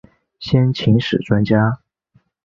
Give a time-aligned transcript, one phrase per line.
[0.39, 1.79] 先秦史专家。